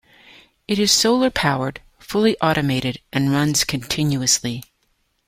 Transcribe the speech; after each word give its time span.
It 0.67 0.79
is 0.79 0.91
solar 0.91 1.29
powered, 1.29 1.79
fully 1.99 2.35
automated 2.41 3.01
and 3.13 3.31
runs 3.31 3.63
continuously. 3.63 4.63